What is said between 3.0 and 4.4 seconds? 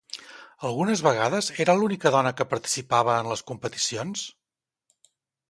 en les competicions?